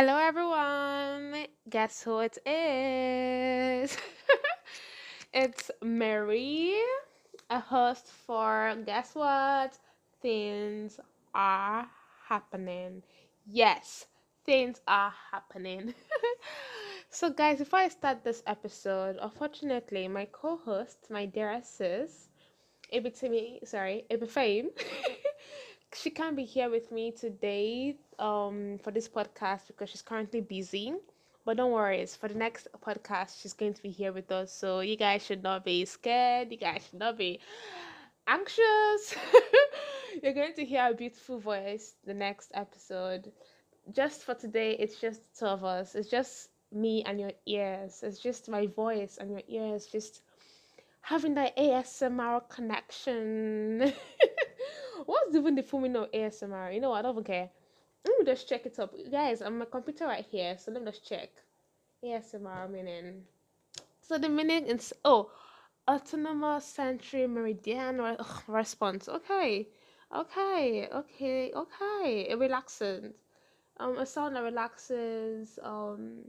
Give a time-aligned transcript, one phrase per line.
[0.00, 1.46] Hello, everyone.
[1.68, 3.94] Guess who it is?
[5.34, 6.72] it's Mary,
[7.50, 9.76] a host for Guess What?
[10.22, 10.98] Things
[11.34, 11.86] are
[12.26, 13.02] happening.
[13.46, 14.06] Yes,
[14.46, 15.92] things are happening.
[17.10, 22.30] so, guys, before I start this episode, unfortunately, my co host, my dear sis,
[22.90, 24.70] Ibitimi, sorry, Ibifame,
[25.94, 30.94] she can't be here with me today um for this podcast because she's currently busy.
[31.44, 34.52] But don't worry, for the next podcast she's going to be here with us.
[34.52, 36.50] So you guys should not be scared.
[36.50, 37.40] You guys should not be
[38.26, 39.14] anxious.
[40.22, 43.32] You're going to hear a beautiful voice the next episode.
[43.92, 45.94] Just for today, it's just two of us.
[45.94, 48.00] It's just me and your ears.
[48.02, 49.86] It's just my voice and your ears.
[49.86, 50.22] Just
[51.00, 53.92] having that ASMR connection.
[55.06, 56.72] What's even the full meaning of ASMR?
[56.72, 57.50] You know, what I don't even care.
[58.04, 58.94] Let me just check it up.
[59.10, 61.30] Guys, I'm my computer right here, so let me just check.
[62.04, 63.24] ASMR meaning.
[64.00, 65.30] So the meaning is oh
[65.88, 69.08] autonomous sensory meridian re- response.
[69.08, 69.68] Okay.
[70.14, 72.26] Okay, okay, okay.
[72.28, 73.12] It relaxes.
[73.78, 76.22] Um a sound that relaxes um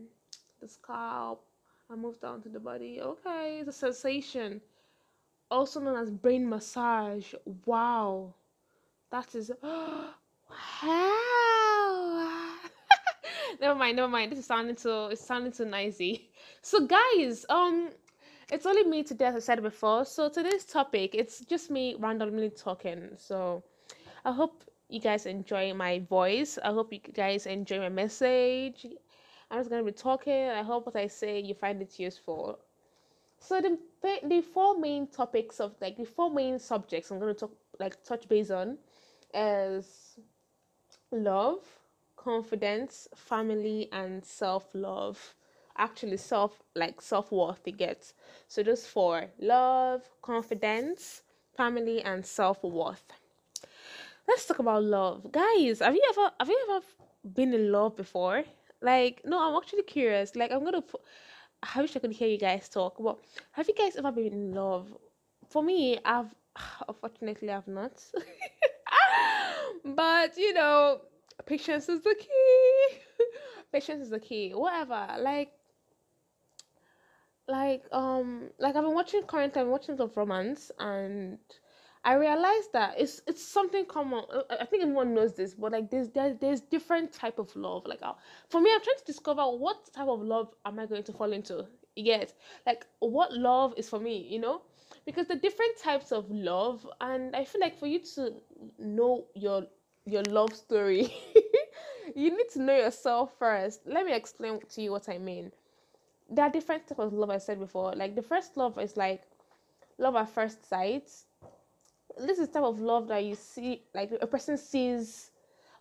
[0.62, 1.44] the scalp
[1.90, 3.02] and moves down to the body.
[3.02, 4.62] Okay, it's a sensation.
[5.50, 7.34] Also known as brain massage.
[7.66, 8.36] Wow.
[9.12, 10.14] That is wow.
[13.62, 14.32] never mind, never mind.
[14.32, 16.30] This is sounding so it's sounding so nicey.
[16.62, 17.90] So guys, um
[18.50, 20.06] it's only me today as I said before.
[20.06, 23.10] So today's topic, it's just me randomly talking.
[23.18, 23.64] So
[24.24, 26.58] I hope you guys enjoy my voice.
[26.64, 28.86] I hope you guys enjoy my message.
[29.50, 30.48] I'm just gonna be talking.
[30.48, 32.60] I hope what I say you find it useful.
[33.40, 33.78] So the
[34.24, 38.30] the four main topics of like the four main subjects I'm gonna talk like touch
[38.30, 38.78] base on
[39.34, 40.18] is
[41.12, 41.64] love,
[42.16, 45.36] confidence, family, and self love.
[45.78, 48.14] Actually, self like self worth it gets.
[48.48, 51.24] So those four love, confidence,
[51.56, 53.06] family, and self worth.
[54.28, 55.80] Let's talk about love, guys.
[55.80, 56.86] Have you ever have you ever
[57.34, 58.44] been in love before?
[58.82, 60.36] Like, no, I'm actually curious.
[60.36, 60.84] Like, I'm gonna.
[61.76, 62.96] I wish I could hear you guys talk.
[63.00, 63.20] But
[63.54, 64.96] have you guys ever been in love?
[65.50, 66.34] For me, I've
[66.88, 67.94] unfortunately I've not.
[69.84, 71.02] but you know,
[71.46, 73.00] patience is the key.
[73.72, 74.52] patience is the key.
[74.52, 75.08] Whatever.
[75.20, 75.52] Like
[77.48, 81.38] like um like I've been watching current I'm watching of romance and
[82.04, 84.24] I realized that it's it's something common.
[84.34, 87.84] uh, I think everyone knows this, but like there's there's, there's different type of love.
[87.86, 88.14] Like uh,
[88.50, 91.32] for me, I'm trying to discover what type of love am I going to fall
[91.32, 91.68] into.
[91.96, 92.34] You get
[92.66, 94.62] like what love is for me, you know,
[95.06, 98.34] because the different types of love, and I feel like for you to
[98.80, 99.68] know your
[100.06, 101.14] your love story,
[102.16, 103.82] you need to know yourself first.
[103.86, 105.52] Let me explain to you what I mean.
[106.30, 107.94] There are different types of love I said before.
[107.94, 109.24] Like the first love is like
[109.98, 111.10] love at first sight
[112.18, 115.32] this is type of love that you see like a person sees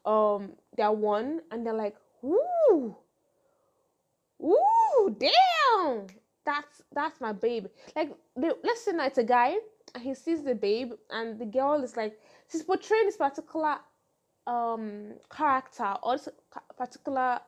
[0.04, 2.97] um their one and they're like ooh
[4.42, 6.06] ooh damn
[6.50, 7.66] that's that's my babe
[7.97, 9.55] like the, let's say now it's a guy
[9.94, 12.19] and he sees the babe and the girl is like
[12.50, 13.77] she's portraying this particular
[14.47, 16.28] um character or this
[16.77, 17.41] particular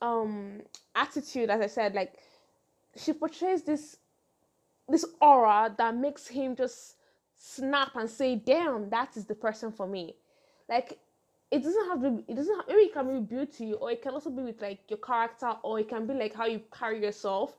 [0.00, 0.60] um
[0.94, 2.14] attitude as i said like
[2.96, 3.96] she portrays this
[4.88, 6.96] this aura that makes him just
[7.36, 10.14] snap and say, damn, that is the person for me.
[10.68, 10.98] Like
[11.50, 14.02] it doesn't have to Be, it doesn't have, maybe it can be beauty or it
[14.02, 17.02] can also be with like your character or it can be like how you carry
[17.02, 17.56] yourself.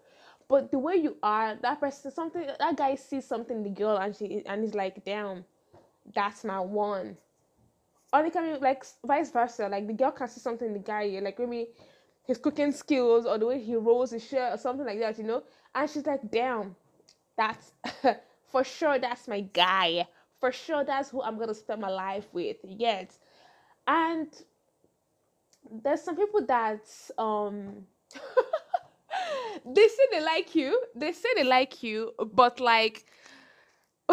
[0.50, 3.98] But the way you are, that person something that guy sees something in the girl
[3.98, 5.46] and she and he's like, damn,
[6.16, 7.18] that's my one.
[8.12, 9.70] Or it can be like vice versa.
[9.70, 11.70] Like the girl can see something in the guy, like maybe
[12.26, 15.24] his cooking skills or the way he rolls his shirt or something like that, you
[15.24, 15.44] know?
[15.76, 16.76] And she's like, damn,
[17.38, 17.72] that's
[18.52, 20.08] for sure that's my guy.
[20.40, 22.58] For sure that's who I'm gonna spend my life with.
[22.64, 23.16] Yet.
[23.88, 24.28] And
[25.84, 26.81] there's some people that
[27.19, 27.86] um
[29.65, 30.81] they say they like you.
[30.95, 33.06] They say they like you, but like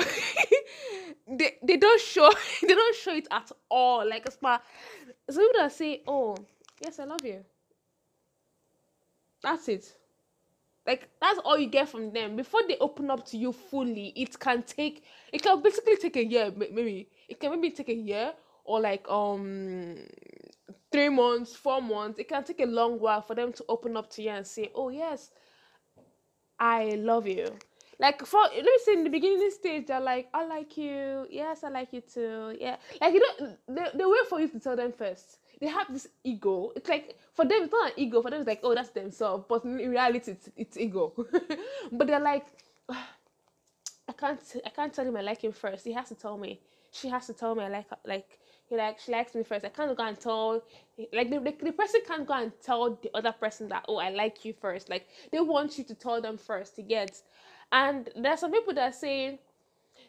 [1.27, 2.31] they they don't show
[2.63, 4.09] they don't show it at all.
[4.09, 4.59] Like it's my
[5.31, 6.37] some people that say, Oh,
[6.81, 7.45] yes, I love you.
[9.43, 9.97] That's it.
[10.87, 14.39] like that's all you get from them before they open up to you fully it
[14.39, 18.33] can take it can basically take a year maybe it can maybe take a year
[18.65, 19.97] or like um
[20.97, 24.09] three months four months it can take a long while for them to open up
[24.09, 25.31] to you and say oh yes
[26.59, 27.47] i love you.
[27.99, 31.27] Like for let me say in the beginning stage they're like i like you.
[31.31, 32.57] Yes i like you too.
[32.59, 32.77] Yeah.
[33.01, 36.09] Like you don't they, they wait for you to tell them first they have this
[36.25, 36.73] ego.
[36.77, 38.23] It's like for them it's not an ego.
[38.23, 39.45] For them it's like oh that's themselves.
[39.49, 41.13] But in reality it's, it's ego.
[41.93, 42.47] But they're like
[44.19, 45.85] can't i can't tell him i like him first.
[45.85, 46.61] He has to tell me.
[46.93, 49.65] She has to tell me i like like he like she likes me first.
[49.65, 50.63] I can't go and tell
[51.13, 54.11] like the, the, the person can't go and tell the other person that oh i
[54.11, 54.89] like you first.
[54.89, 57.21] Like they want you to tell them first to get.
[57.73, 59.41] And there's some people that say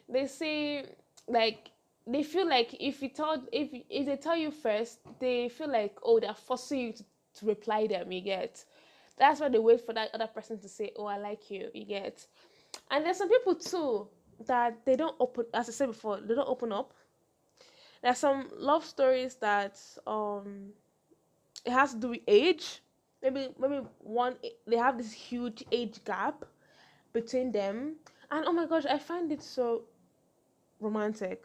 [0.08, 0.86] they say
[1.28, 1.70] like
[2.06, 5.96] they feel like if you tell if if they tell you first they feel like
[6.02, 8.64] oh they're forcing you to, to reply them you get.
[9.18, 11.84] That's why they wait for that other person to say oh i like you you
[11.84, 12.26] get
[12.90, 14.08] and there's some people too
[14.46, 16.92] that they don't open as i said before they don't open up.
[18.02, 20.72] There's some love stories that um
[21.64, 22.82] it has to do with age.
[23.22, 24.36] Maybe maybe one
[24.66, 26.44] they have this huge age gap
[27.12, 27.96] between them.
[28.30, 29.84] And oh my gosh i find it so
[30.80, 31.44] romantic.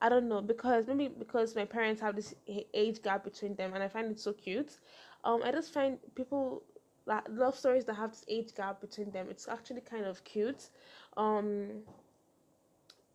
[0.00, 2.34] I don't know because maybe because my parents have this
[2.74, 4.78] age gap between them and i find it so cute.
[5.24, 6.62] Um i just find people
[7.06, 10.70] that love stories that have this age gap between them it's actually kind of cute.
[11.16, 11.82] Um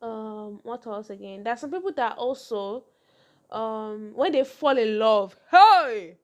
[0.02, 1.44] um what else again?
[1.44, 2.84] There's some people that also
[3.52, 6.18] um when they fall in love hey!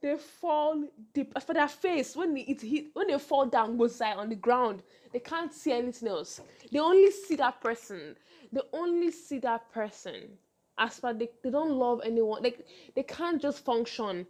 [0.00, 0.82] They fall
[1.14, 4.34] deep for their face when it hit when they fall down go side on the
[4.34, 6.40] ground they can't see anything else.
[6.70, 8.16] They only see that person.
[8.50, 10.38] They only see that person.
[10.78, 12.66] As far they, they don't love anyone like
[12.96, 14.26] they can't just function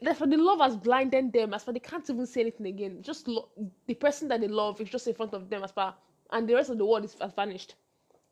[0.00, 2.98] that's for the love has blinded them as far they can't even see anything again.
[3.02, 3.48] Just lo-
[3.86, 5.94] the person that they love is just in front of them as far
[6.30, 7.74] and the rest of the world is has vanished.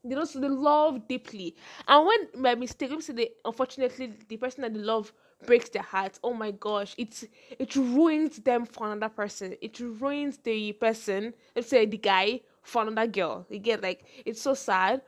[0.04, 1.54] They don't they love deeply.
[1.86, 5.12] And when by mistake let me say they unfortunately the person that they love
[5.46, 7.24] breaks their heart oh my gosh it's
[7.58, 9.56] it ruins them for another person.
[9.60, 13.46] It ruins the person let's say the guy for another girl.
[13.50, 15.02] You get like it's so sad.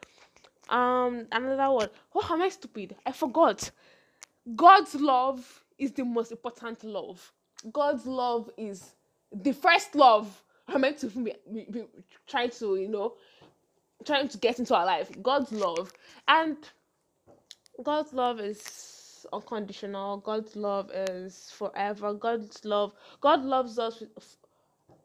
[0.69, 2.97] Um another one oh am i stupid?
[3.07, 3.71] I forgot.
[4.57, 7.33] God's love is the most important love.
[7.73, 8.93] God's love is
[9.33, 11.85] the first love i'm meant to be, be, be
[12.29, 13.15] trying to you know
[14.05, 15.11] trying to get into our life.
[15.23, 15.93] God's love.
[16.27, 16.57] And
[17.83, 20.19] god's love is unconditional.
[20.19, 22.13] God's love is forever.
[22.15, 24.03] God's love god loves us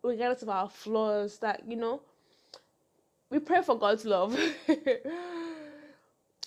[0.03, 2.01] regardless of our flaws that you know
[3.29, 4.37] we pray for god's love.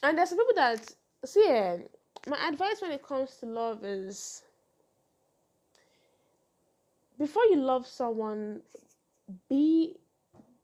[0.03, 0.95] And there's people that
[1.25, 1.77] see yeah,
[2.27, 4.43] my advice when it comes to love is
[7.19, 8.63] before you love someone
[9.49, 9.97] be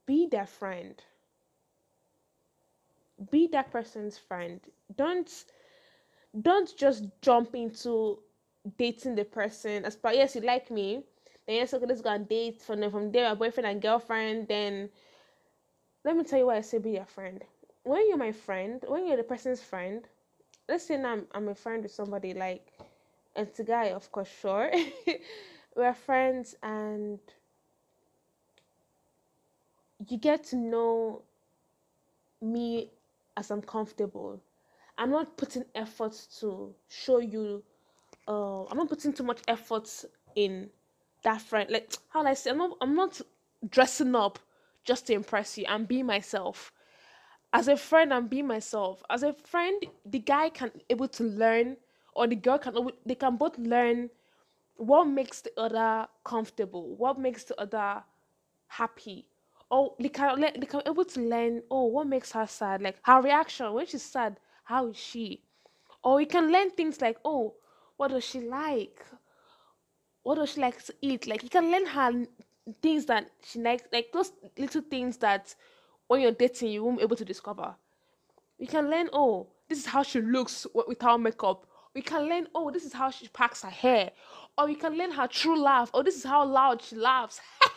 [0.06, 1.02] be their friend.
[3.30, 4.60] Be that person's friend.
[4.96, 5.44] Don't
[6.42, 8.18] don't just jump into
[8.78, 11.02] dating the person as far yes you like me
[11.46, 14.90] then yes okay let's go and date from from there a boyfriend and girlfriend then
[16.04, 17.44] let me tell you why i say be your friend.
[17.84, 20.06] When you're my friend when you're the person's friend
[20.68, 22.66] let's say now i'm, I'm a friend with somebody like
[23.34, 24.70] it's a guy of course sure
[25.76, 27.18] we're friends and
[30.08, 31.22] you get to know
[32.40, 32.90] me
[33.36, 34.40] as I'm comfortable.
[34.98, 37.62] I'm not putting effort to show you.
[38.26, 39.88] Uh, I'm not putting too much effort
[40.34, 40.70] in
[41.22, 41.70] that friend.
[41.70, 42.76] Like how I say, I'm not.
[42.80, 43.20] I'm not
[43.68, 44.38] dressing up
[44.84, 45.64] just to impress you.
[45.68, 46.72] I'm being myself.
[47.56, 49.02] As a friend, I'm being myself.
[49.08, 51.76] As a friend, the guy can able to learn,
[52.14, 52.74] or the girl can.
[53.06, 54.10] They can both learn
[54.76, 58.04] what makes the other comfortable, what makes the other
[58.68, 59.26] happy,
[59.70, 62.96] oh they can le- they can able to learn oh what makes her sad like
[63.02, 65.42] her reaction when she's sad how is she
[66.04, 67.54] or you can learn things like oh
[67.96, 69.04] what does she like
[70.22, 72.26] what does she like to eat like you can learn her
[72.82, 75.54] things that she likes like those little things that
[76.08, 77.74] when you're dating you won't be able to discover
[78.58, 82.70] you can learn oh this is how she looks without makeup we can learn oh
[82.70, 84.10] this is how she packs her hair
[84.58, 87.40] or you can learn her true laugh oh this is how loud she laughs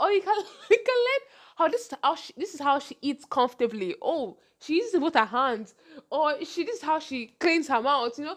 [0.00, 0.36] or you can
[0.70, 3.94] you can learn how this is how she this is how she eats comfortably.
[4.02, 5.74] Oh, she uses both her hands,
[6.10, 8.18] or she this is how she cleans her mouth.
[8.18, 8.36] You know,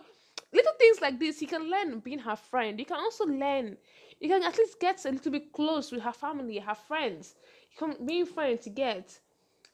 [0.53, 1.41] little things like this.
[1.41, 2.79] You can learn being her friend.
[2.79, 3.77] You can also learn.
[4.19, 7.35] You can at least get a little bit close with her family, her friends.
[7.71, 9.19] You can being friends to get,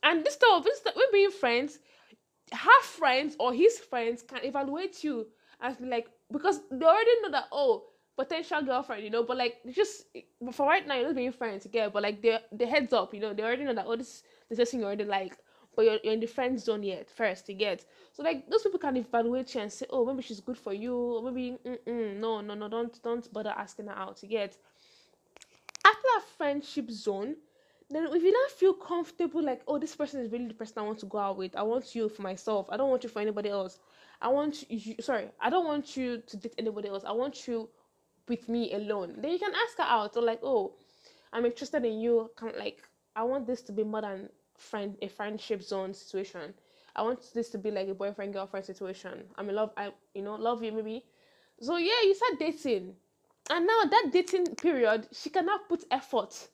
[0.04, 0.64] and this stuff.
[0.64, 1.80] This stuff, when being friends,
[2.52, 5.28] her friends or his friends can evaluate you
[5.62, 7.86] as like because they already know that oh
[8.16, 10.06] potential girlfriend, you know, but like just
[10.54, 13.20] for right now, you're just being friends together, but like they the heads up, you
[13.20, 15.38] know, they already know that oh this this person you already like,
[15.76, 17.86] but you're, you're in the friend zone yet first you get.
[18.14, 20.96] So like those people can evaluate you and say, oh maybe she's good for you,
[20.96, 24.58] or maybe mm no no no don't don't bother asking her out get.
[25.86, 27.36] After that friendship zone,
[27.90, 30.82] then if you not feel comfortable, like, oh, this person is really the person I
[30.82, 31.56] want to go out with.
[31.56, 32.68] I want you for myself.
[32.70, 33.80] I don't want you for anybody else.
[34.22, 34.96] I want you.
[35.02, 37.04] Sorry, I don't want you to date anybody else.
[37.06, 37.70] I want you
[38.28, 39.16] with me alone.
[39.20, 40.74] Then you can ask her out or like, oh,
[41.32, 42.20] I'm interested in you.
[42.22, 42.82] Of like,
[43.16, 46.54] I want this to be more than friend a friendship zone situation.
[46.96, 49.26] I want this to be like a boyfriend girlfriend situation.
[49.38, 49.72] I'm in love.
[49.78, 51.06] I you know love you maybe.
[51.62, 52.96] So yeah, you start dating,
[53.50, 56.50] and now that dating period, she cannot put effort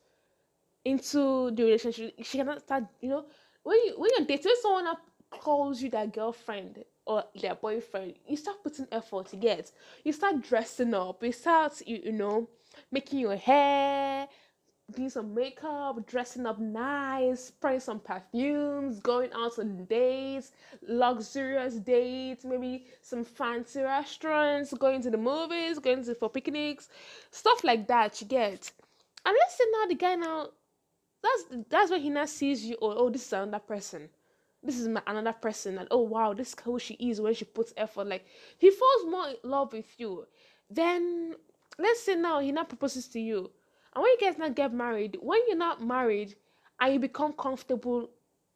[0.86, 2.14] into the relationship.
[2.24, 2.86] She cannot start.
[3.02, 3.26] You know
[3.64, 4.98] when you when you're dating someone that
[5.32, 9.32] calls you their girlfriend or their boyfriend, you start putting effort.
[9.34, 9.72] You get.
[10.04, 11.24] You start dressing up.
[11.24, 12.50] You start you, you know
[12.92, 14.28] making your hair
[14.92, 20.52] doing some makeup, dressing up nice, spraying some perfumes, going out on dates,
[20.88, 26.90] luxurious dates, maybe some fancy restaurants, going to the movies, going to for picnics,
[27.32, 28.22] stuff like that.
[28.22, 28.72] You get,
[29.26, 30.50] and let's say now the guy now,
[31.24, 32.78] that's that's when he now sees you.
[32.82, 34.10] Oh, oh, this is another person.
[34.64, 37.46] This is my, another person, and oh wow, this is who she is when she
[37.46, 38.08] puts effort.
[38.08, 38.26] Like
[38.58, 40.28] he falls more in love with you.
[40.70, 41.36] Then
[41.78, 43.52] let's say now he now proposes to you
[43.94, 46.36] and when you guys not get married, when you're not married
[46.80, 48.10] and you become comfortable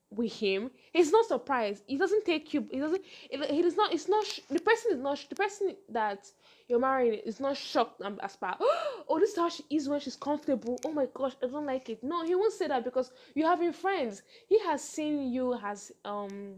[0.10, 1.84] with him, he's not surprised.
[1.88, 2.68] He doesn't take you.
[2.72, 3.04] He doesn't.
[3.30, 3.94] He does not.
[3.94, 4.26] It's not.
[4.50, 5.26] The person is not.
[5.30, 6.32] The person that
[6.70, 8.58] you're marrying is not shocked as far.
[9.08, 10.80] Oh, this is how she is when she's comfortable.
[10.84, 12.04] Oh my gosh, I don't like it.
[12.04, 14.24] No, he won't say that because you're having friends.
[14.50, 15.52] He has seen you.
[15.54, 16.56] Has um.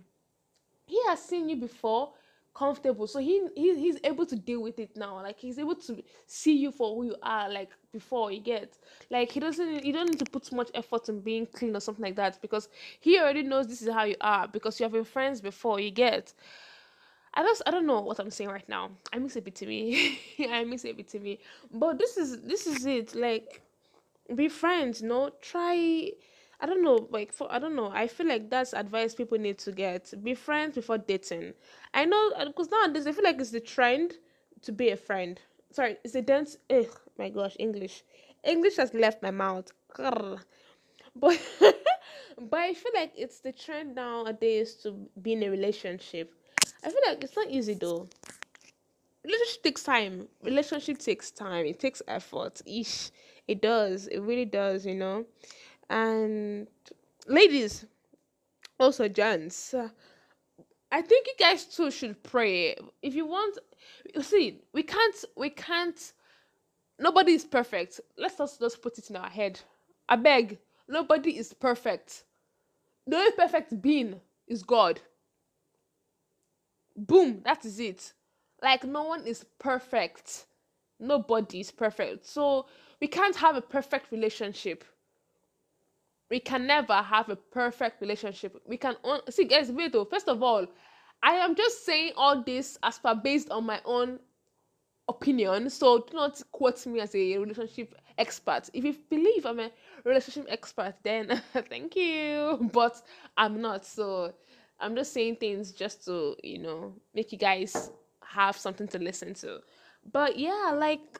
[0.85, 2.13] He has seen you before
[2.57, 6.03] comfortable so he, he he's able to deal with it now like he's able to
[6.25, 8.77] see you for who you are like before you get
[9.11, 11.79] like he doesn't you don't need to put too much effort in being clean or
[11.79, 12.67] something like that because
[12.99, 15.91] he already knows this is how you are because you have been friends before you
[15.91, 16.33] get
[17.33, 18.89] I just I don't know what I'm saying right now.
[19.13, 20.19] I miss a bit to me.
[20.49, 21.37] I miss a bit to me.
[21.71, 23.13] But this is this is it.
[23.13, 23.61] Like
[24.33, 25.29] be friends, you know.
[25.39, 26.13] Try
[26.59, 27.91] I don't know, like for I don't know.
[27.93, 30.11] I feel like that's advice people need to get.
[30.23, 31.53] Be friends before dating.
[31.93, 34.15] I know because uh, nowadays I feel like it's the trend
[34.63, 35.39] to be a friend.
[35.71, 36.57] Sorry, it's a dance.
[36.71, 36.87] Ugh,
[37.17, 38.03] my gosh, English.
[38.43, 39.71] English has left my mouth.
[41.15, 41.39] But
[42.39, 46.33] but I feel like it's the trend nowadays to be in a relationship.
[46.83, 48.07] I feel like it's not easy though.
[49.23, 50.27] Relationship takes time.
[50.41, 51.65] Relationship takes time.
[51.67, 52.61] It takes effort.
[52.65, 53.11] Ish.
[53.47, 54.07] It does.
[54.07, 55.25] It really does, you know
[55.89, 56.67] and
[57.27, 57.85] ladies
[58.79, 59.73] also gents
[60.91, 62.75] i think you guys too should pray.
[63.01, 63.57] If you want
[64.13, 66.13] you see we can't we can't
[66.99, 67.99] nobody is perfect.
[68.17, 69.59] Let's just just put it in our head.
[70.09, 72.23] I beg nobody is perfect.
[73.05, 75.01] The only perfect being is god.
[76.95, 78.13] Boom that is it.
[78.61, 80.45] Like no one is perfect.
[80.99, 82.25] Nobody is perfect.
[82.25, 82.65] So
[82.99, 84.83] we can't have a perfect relationship
[86.29, 88.61] we can never have a perfect relationship.
[88.65, 89.71] We can on- see, guys.
[89.71, 90.05] Wait, though.
[90.05, 90.67] First of all,
[91.23, 94.19] I am just saying all this as per based on my own
[95.07, 95.69] opinion.
[95.69, 98.69] So do not quote me as a relationship expert.
[98.73, 99.71] If you believe I'm a
[100.03, 102.69] relationship expert, then thank you.
[102.73, 103.01] But
[103.37, 103.85] I'm not.
[103.85, 104.33] So
[104.79, 107.91] I'm just saying things just to you know make you guys
[108.23, 109.59] have something to listen to.
[110.11, 111.19] But yeah, like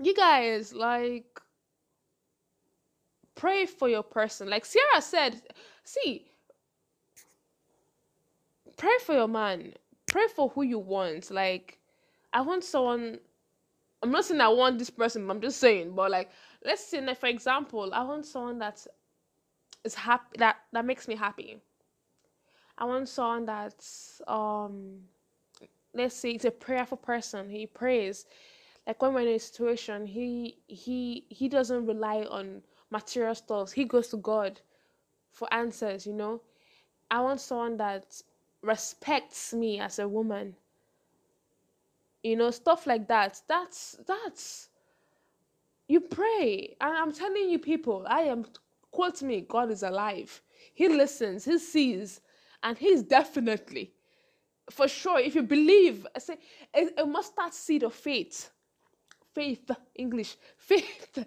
[0.00, 1.40] you guys, like
[3.34, 4.48] pray for your person.
[4.48, 5.40] Like Sierra said,
[5.84, 6.26] see,
[8.76, 9.74] pray for your man.
[10.06, 11.30] Pray for who you want.
[11.30, 11.78] Like,
[12.32, 13.18] I want someone.
[14.02, 15.30] I'm not saying I want this person.
[15.30, 16.30] I'm just saying, but like,
[16.64, 18.86] let's say, for example, I want someone that
[19.84, 20.38] is happy.
[20.38, 21.58] That that makes me happy.
[22.76, 25.00] I want someone that's um,
[25.94, 27.48] let's say, it's a prayerful person.
[27.48, 28.26] He prays.
[28.86, 32.62] Like when we're in a situation, he he he doesn't rely on
[32.94, 33.72] material stuff.
[33.72, 34.60] He goes to God
[35.32, 36.40] for answers, you know.
[37.10, 38.06] I want someone that
[38.62, 40.54] respects me as a woman.
[42.22, 43.40] You know, stuff like that.
[43.48, 44.68] That's that's
[45.88, 46.76] you pray.
[46.80, 48.46] And I'm telling you people, I am
[48.90, 50.40] quote me, God is alive.
[50.72, 52.20] He listens, he sees,
[52.62, 53.92] and he's definitely
[54.70, 56.38] for sure if you believe say
[56.74, 58.50] a, a mustard seed of faith
[59.34, 61.18] faith english faith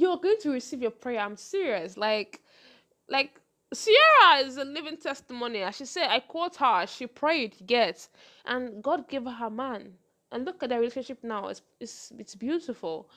[0.00, 1.20] you're going to receive your prayer.
[1.20, 1.96] I'm serious.
[1.96, 2.40] Like,
[3.08, 3.40] like
[3.72, 5.62] Sierra is a living testimony.
[5.62, 6.86] As she said, I quote her.
[6.86, 8.08] She prayed, get,
[8.44, 9.92] and God gave her her man.
[10.32, 11.48] And look at their relationship now.
[11.48, 13.08] It's it's it's beautiful.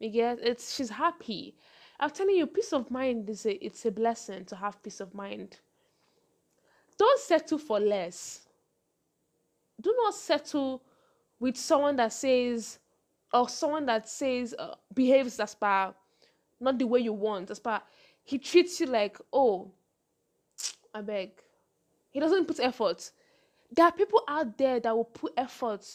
[0.00, 1.56] You get it's she's happy.
[1.98, 5.14] I'm telling you, peace of mind is a it's a blessing to have peace of
[5.14, 5.58] mind.
[6.98, 8.40] Don't settle for less.
[9.80, 10.82] Do not settle
[11.38, 12.78] with someone that says
[13.32, 15.94] or someone that says uh, behaves as bad
[16.60, 17.50] not the way you want.
[17.50, 17.82] As far
[18.26, 19.70] he treats you like, oh,
[20.92, 21.30] I beg.
[22.10, 23.10] He doesn't put effort.
[23.70, 25.86] There are people out there that will put effort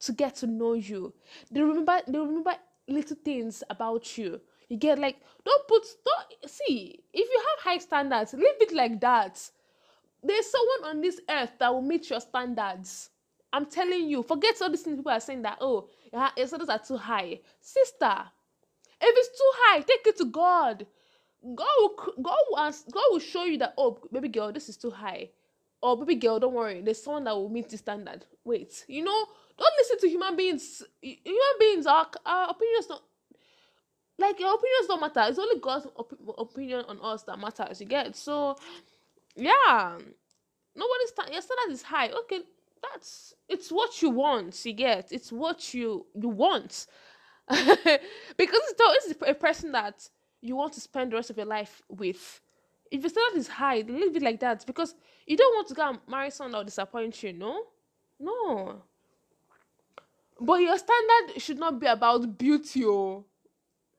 [0.00, 1.12] to get to know you.
[1.50, 2.54] They remember they remember
[2.86, 4.40] little things about you.
[4.68, 9.00] You get like don't put don't see if you have high standards, leave it like
[9.00, 9.50] that.
[10.22, 13.10] There's someone on this earth that will meet your standards.
[13.52, 16.78] I'm telling you, forget all these things people are saying that oh your standards are
[16.78, 17.40] too high.
[17.60, 18.24] Sister,
[19.04, 20.86] if it's too high, take it to God.
[21.54, 24.76] God will God will ask, God will show you that oh baby girl, this is
[24.76, 25.30] too high.
[25.82, 28.26] Or baby girl, don't worry, there's someone that will meet the standard.
[28.44, 29.26] Wait, you know,
[29.58, 30.82] don't listen to human beings.
[31.02, 33.02] Human beings, our, our opinions don't
[34.18, 35.28] like your opinions don't matter.
[35.28, 37.80] It's only God's op- opinion on us that matters.
[37.80, 38.56] You get so,
[39.36, 39.98] yeah.
[40.76, 42.10] Nobody's sta- your standard is high.
[42.10, 42.40] Okay,
[42.82, 44.64] that's it's what you want.
[44.64, 46.86] You get it's what you you want
[47.48, 50.08] because it's, always a person that
[50.40, 52.40] you want to spend the rest of your life with.
[52.90, 54.94] If your standard is high, leave it like that because
[55.26, 57.32] you don't want to go and marry someone that will disappoint you.
[57.32, 57.64] No,
[58.20, 58.82] no.
[60.40, 62.84] But your standard should not be about beauty.
[62.84, 63.24] Oh,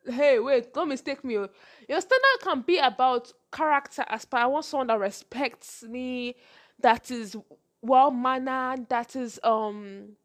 [0.05, 1.37] hey, wait, don't mistake me.
[1.37, 1.49] Oh.
[1.87, 4.05] Your standard can be about character.
[4.07, 6.35] As per, I want someone that respects me,
[6.79, 7.35] that is
[7.81, 10.15] well mannered, that is um,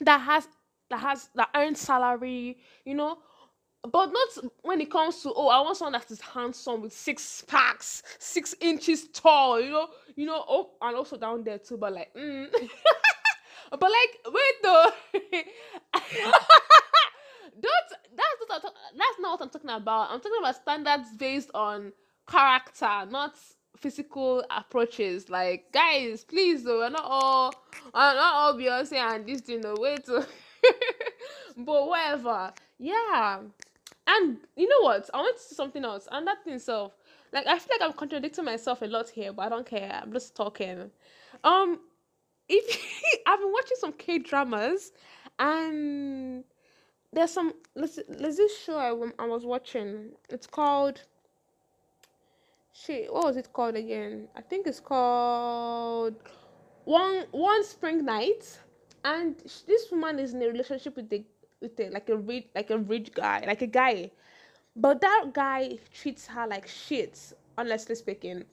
[0.00, 0.48] that has
[0.92, 2.58] that has that earns salary.
[2.84, 3.18] You know,
[3.90, 7.42] but not when it comes to oh i want someone that is handsome with six
[7.48, 9.88] packs six inches tall you know?
[10.14, 12.46] You know oh and also down there too but like mm.
[13.70, 14.90] but like wait though.
[17.60, 20.10] Don't that's not that's not what i'm talking about.
[20.10, 21.92] I'm talking about standards based on
[22.28, 23.34] character not
[23.76, 25.28] physical approaches.
[25.28, 29.74] Like guys please though we're not all we're not all beyonce and this you know
[29.78, 30.06] wait
[31.56, 33.40] but whatever yeah
[34.06, 35.08] and you know what?
[35.14, 36.08] I want to say something else.
[36.10, 36.92] And that thing itself.
[37.32, 40.00] Like I feel like I'm contradicting myself a lot here, but I don't care.
[40.02, 40.90] I'm just talking.
[41.44, 41.80] Um
[42.48, 44.92] if I've been watching some K dramas
[45.38, 46.44] and
[47.12, 50.10] there's some let's let's show I, I was watching.
[50.28, 51.00] It's called
[52.74, 54.28] shit, what was it called again?
[54.36, 56.16] I think it's called
[56.84, 58.58] one one spring night
[59.04, 59.36] and
[59.66, 61.24] this woman is in a relationship with the
[61.60, 64.10] with a, like a rich like a rich guy, like a guy.
[64.74, 67.18] But that guy treats her like shit,
[67.58, 68.44] honestly speaking.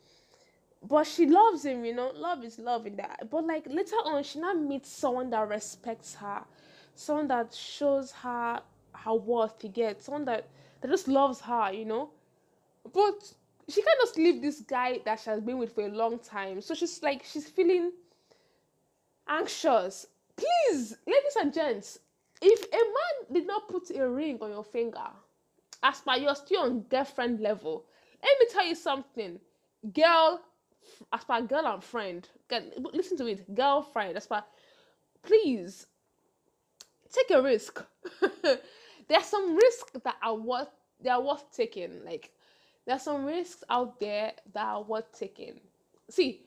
[0.88, 2.12] But she loves him, you know.
[2.16, 3.30] Love is love in that.
[3.30, 6.44] But like later on, she now meets someone that respects her,
[6.96, 8.62] someone that shows her
[8.96, 9.64] her worth.
[9.64, 10.48] You get someone that
[10.82, 12.10] that just loves her, you know.
[12.94, 13.34] But
[13.68, 16.62] she can't just leave this guy that she has been with for a long time.
[16.62, 17.92] So she's like she's feeling
[19.28, 20.08] anxious.
[20.40, 22.00] Please, ladies and gents,
[22.42, 25.08] if a man did not put a ring on your finger,
[25.84, 27.86] as per you're still on girlfriend level,
[28.24, 29.40] let me tell you something,
[29.94, 30.42] girl,
[31.12, 32.28] as per girl and friend,
[32.94, 34.44] listen to it, girlfriend, as per,
[35.24, 35.88] please
[37.12, 37.84] take a risk.
[39.08, 40.70] There's some risks that are worth
[41.02, 42.04] they are worth taking.
[42.06, 42.32] Like
[42.86, 45.60] there's some risks out there that are worth taking.
[46.10, 46.42] See,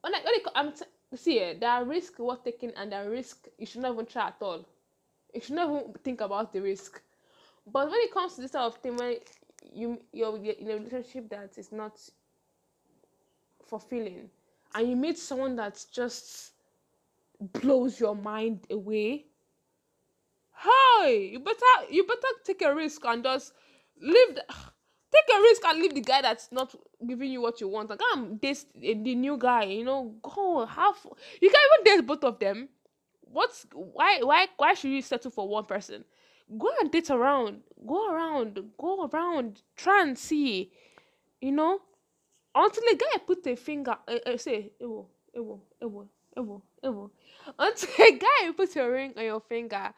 [0.00, 0.84] when I when it, I'm t-
[1.16, 4.06] see, eh, there are risks worth taking and there are risks you should not even
[4.06, 4.64] try at all
[5.34, 7.00] you should not even think about the risk.
[7.66, 9.16] But when it comes to this type of thing, when
[9.72, 11.98] you you're in a relationship that is not
[13.66, 14.30] fulfilling,
[14.74, 16.52] and you meet someone that just
[17.40, 19.26] blows your mind away,
[20.56, 23.52] hey, you better you better take a risk and just
[24.00, 24.34] leave.
[24.34, 24.44] The,
[25.12, 26.74] take a risk and leave the guy that's not
[27.06, 27.90] giving you what you want.
[27.90, 30.14] Like I'm this the new guy, you know.
[30.22, 30.96] Go have
[31.40, 32.68] you can even date both of them
[33.30, 36.04] what's why why why should you settle for one person?
[36.58, 37.60] Go and date around.
[37.86, 38.58] Go around.
[38.78, 39.62] Go around.
[39.76, 40.72] Try and see.
[41.40, 41.80] You know?
[42.52, 47.10] Until the guy put a finger uh, uh, say, ewo, ewo, ewo, ewo, ewo.
[47.56, 49.94] Until a guy put a ring on your finger.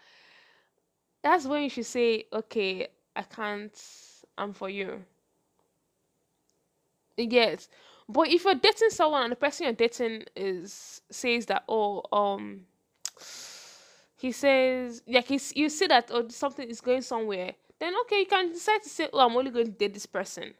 [1.23, 3.75] That's when you should say, Okay, I can't
[4.39, 5.05] I'm for you.
[7.17, 7.69] Yes.
[8.09, 12.67] But if you're dating someone and the person you're dating is says that, oh, um,
[14.23, 18.27] he says like he's, you see that oh something is going somewhere then okay you
[18.27, 20.55] can decide to say oh i'm only going to date this person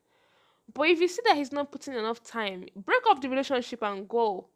[0.75, 4.09] but if you see that he's not putting enough time break up the relationship and
[4.09, 4.47] go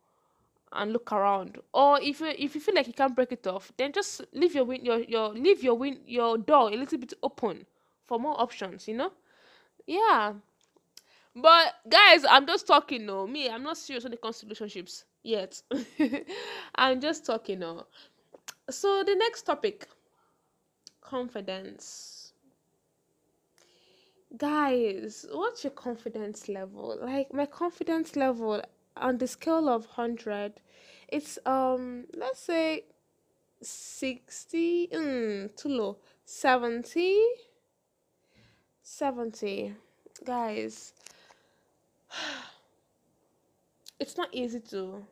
[0.73, 3.73] and look around or if you if you feel like you can't break it off
[3.77, 7.13] then just leave your win your your leave your win your door a little bit
[7.23, 7.65] open
[8.07, 9.13] for more options you know?
[9.87, 10.35] Yeah.
[11.35, 13.27] But guys i'm just talking no.
[13.27, 15.61] Me i'm not serious when it comes to relationships yet.
[16.75, 17.87] I'm just talking no.
[18.71, 19.89] So the next topic
[21.01, 22.33] confidence.
[24.37, 26.99] Guys, what's your confidence level?
[27.01, 28.63] Like my confidence level
[28.97, 30.55] on the scale of 100,
[31.09, 32.85] it's um let's say
[33.63, 35.99] 60, mm, too low.
[36.25, 37.17] 70,
[38.89, 39.75] 70.
[40.25, 40.95] Guys,
[44.01, 45.05] it's not easy to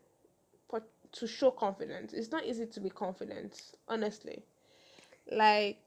[1.13, 2.13] to show confidence.
[2.13, 4.43] It's not easy to be confident, honestly.
[5.31, 5.79] Like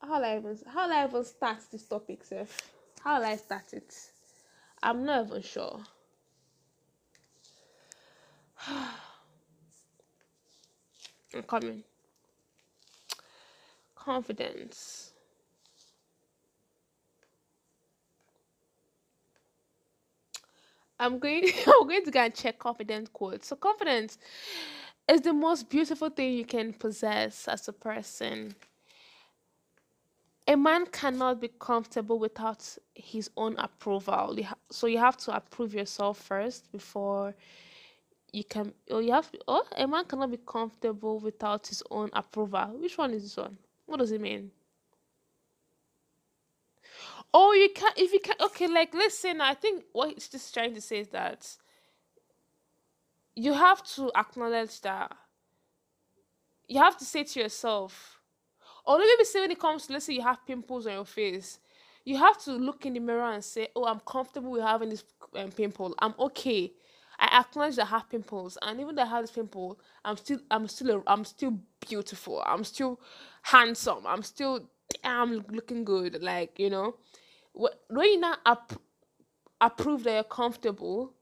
[0.00, 2.70] how I even how I even start this topic, Seth?
[3.02, 3.94] How I start it?
[4.82, 5.80] I'm not even sure.
[8.68, 8.88] I'm
[11.46, 11.84] coming.
[14.04, 15.14] Confidence.
[20.98, 23.48] I'm going I'm going to go and check confidence quotes.
[23.48, 24.18] So confidence
[25.08, 28.54] is the most beautiful thing you can possess as a person.
[30.46, 34.36] A man cannot be comfortable without his own approval.
[34.70, 37.34] So you have to approve yourself first before
[38.32, 42.76] you can or you have oh a man cannot be comfortable without his own approval.
[42.80, 43.58] Which one is this one?
[43.86, 44.50] What does it mean?
[47.32, 48.40] Oh, you can't if you can't.
[48.40, 51.46] okay, like listen, I think what it's just trying to say is that
[53.34, 55.12] you have to acknowledge that
[56.68, 58.20] you have to say to yourself,
[58.86, 61.58] or maybe say when it comes to let's say you have pimples on your face,
[62.04, 65.04] you have to look in the mirror and say, Oh, I'm comfortable with having this
[65.36, 65.94] um, pimple.
[65.98, 66.72] I'm okay.
[67.18, 70.40] I acknowledge that I have pimples, and even though I have this pimple, I'm still,
[70.50, 72.42] I'm still, a, I'm still beautiful.
[72.44, 73.00] I'm still
[73.44, 74.06] handsome.
[74.06, 74.68] I'm still,
[75.04, 76.22] I'm looking good.
[76.22, 76.96] Like you know,
[77.58, 78.80] Wh- when you now app-
[79.60, 81.14] approve that you're comfortable,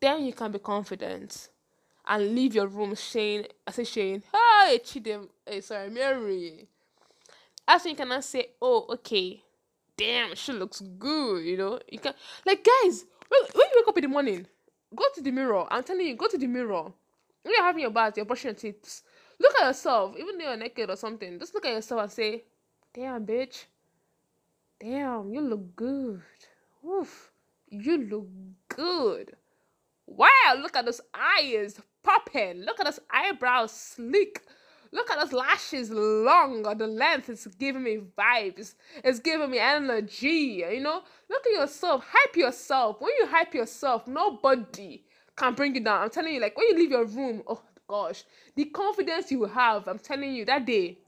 [0.00, 1.48] then you can be confident
[2.06, 6.68] and leave your room saying, I say Shane, hi Chidem, hey sorry Mary.
[7.68, 9.42] After you cannot say, oh okay,
[9.96, 11.80] damn she looks good, you know.
[11.90, 12.14] You can
[12.46, 14.46] like guys when you wake up in the morning,
[14.94, 15.66] go to the mirror.
[15.70, 16.84] I'm telling you, go to the mirror.
[17.42, 19.02] When you're having your bath, you're brushing your teeth.
[19.38, 21.38] Look at yourself, even though you're naked or something.
[21.38, 22.44] Just look at yourself and say,
[22.94, 23.64] damn bitch,
[24.80, 26.22] damn you look good.
[26.84, 27.30] Oof,
[27.68, 28.28] you look
[28.68, 29.36] good.
[30.06, 32.62] Wow, look at those eyes popping.
[32.62, 34.40] Look at those eyebrows sleek.
[34.92, 37.28] Look at those lashes long or the length.
[37.28, 38.74] It's giving me vibes.
[39.02, 40.64] It's giving me energy.
[40.70, 42.04] You know, look at yourself.
[42.08, 43.00] Hype yourself.
[43.00, 45.02] When you hype yourself, nobody
[45.34, 46.02] can bring you down.
[46.02, 49.88] I'm telling you, like when you leave your room, oh gosh, the confidence you have,
[49.88, 50.98] I'm telling you, that day,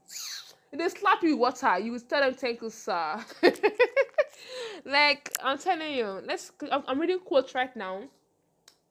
[0.71, 3.23] they slap you with water, you will tell them thank you, sir.
[4.85, 6.51] like I'm telling you, let's.
[6.71, 8.03] I'm reading quotes right now.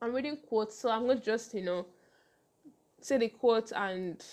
[0.02, 1.86] I'm reading quotes, so I'm gonna just you know
[3.00, 4.24] say the quote and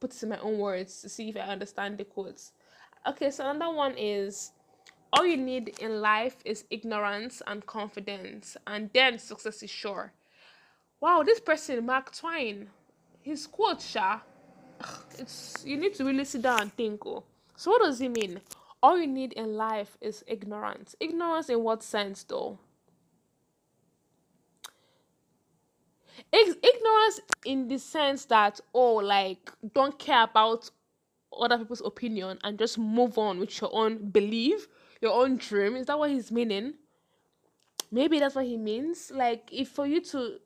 [0.00, 2.52] put it in my own words to see if I understand the quotes.
[3.06, 4.52] Okay, so another one is
[5.12, 10.12] all you need in life is ignorance and confidence, and then success is sure.
[11.02, 12.70] Wow, this person, Mark Twain,
[13.22, 14.20] his quote, Sha,
[15.18, 17.04] it's you need to really sit down and think.
[17.04, 17.24] Oh,
[17.56, 18.40] so what does he mean?
[18.80, 20.94] All you need in life is ignorance.
[21.00, 22.56] Ignorance in what sense, though?
[26.32, 30.70] Ig- ignorance in the sense that oh like don't care about
[31.36, 34.68] other people's opinion and just move on with your own belief
[35.00, 36.74] your own dream is that what he's meaning
[37.90, 40.38] maybe that's what he means like if for you to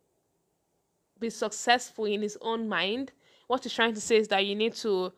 [1.21, 3.13] be successful in his own mind
[3.47, 5.13] what he's trying to say is that you need to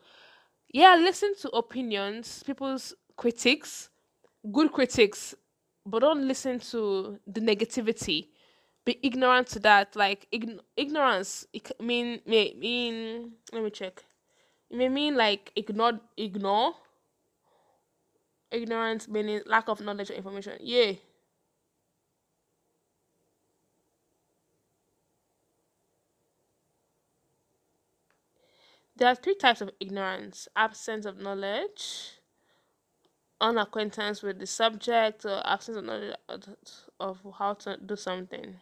[0.71, 3.89] yeah listen to opinions people's critics
[4.51, 5.35] good critics
[5.89, 8.27] but don't listen to the negativity.
[8.85, 14.03] Be ignorant to that like ign- ignorance it mean may mean let me check.
[14.69, 16.73] It may mean like ignore ignore.
[18.51, 20.57] Ignorance meaning lack of knowledge or information.
[20.59, 20.93] Yeah
[28.99, 32.19] there are three types of ignorance absence of knowledge
[33.41, 36.15] unacquaintance with the subject or absence of knowledge
[36.99, 38.55] of how to do something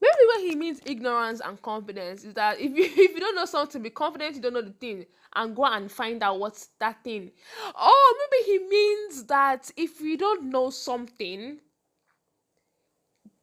[0.00, 3.44] Maybe what he means ignorance and confidence is that if you if you don't know
[3.44, 5.06] something, be confident you don't know the thing
[5.36, 7.30] and go and find out what's that thing.
[7.76, 11.60] Oh, maybe he means that if you don't know something,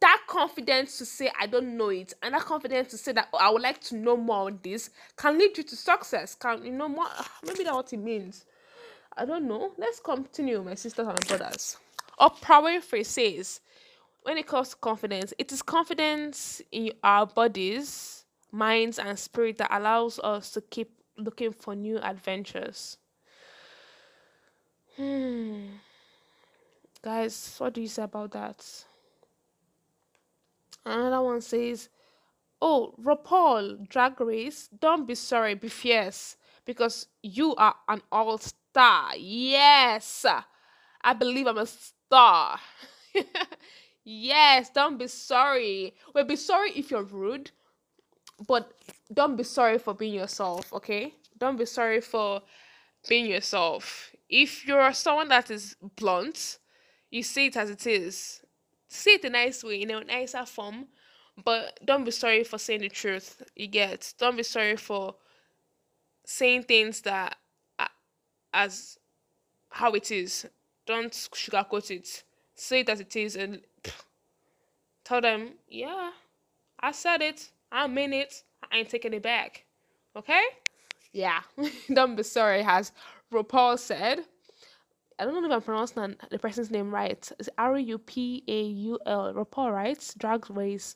[0.01, 3.38] that confidence to say I don't know it and that confidence to say that "Oh,
[3.38, 6.35] I would like to know more on this can lead you to success.
[6.35, 7.07] Can you know more?
[7.45, 8.45] Maybe that's what it means.
[9.17, 9.73] I don't know.
[9.77, 11.77] Let's continue, my sisters and brothers.
[12.19, 13.59] Oprah Winfrey says,
[14.23, 19.75] when it comes to confidence, it is confidence in our bodies, minds, and spirit that
[19.77, 22.97] allows us to keep looking for new adventures.
[24.95, 25.65] Hmm.
[27.01, 28.65] Guys, what do you say about that?
[30.85, 31.89] Another one says,
[32.61, 39.15] Oh, RuPaul, Drag Race, don't be sorry, be fierce, because you are an all star.
[39.17, 40.25] Yes,
[41.01, 42.59] I believe I'm a star.
[44.03, 45.95] yes, don't be sorry.
[46.13, 47.51] Well, be sorry if you're rude,
[48.47, 48.73] but
[49.13, 51.13] don't be sorry for being yourself, okay?
[51.37, 52.41] Don't be sorry for
[53.07, 54.13] being yourself.
[54.29, 56.59] If you're someone that is blunt,
[57.09, 58.41] you see it as it is.
[58.89, 60.88] Say it a nice way, in a nicer form,
[61.43, 63.41] but don't be sorry for saying the truth.
[63.56, 64.13] You get.
[64.17, 65.15] Don't be sorry for
[66.25, 67.38] saying things that
[68.54, 68.97] as
[69.69, 70.45] how it is.
[70.86, 72.23] Don't sugarcoat it.
[72.56, 73.62] Say it as it is and
[75.04, 76.12] tell them, yeah,
[76.80, 77.52] I said it.
[77.71, 78.43] I mean it.
[78.71, 79.65] I ain't taking it back.
[80.15, 80.41] Okay?
[81.13, 81.41] Yeah.
[81.93, 82.91] don't be sorry, has
[83.32, 84.25] RuPaul said.
[85.19, 87.29] I don't know if I'm pronouncing the person's name right.
[87.39, 89.34] It's R U P A U L.
[89.34, 90.13] RuPaul, right?
[90.17, 90.95] Drag race.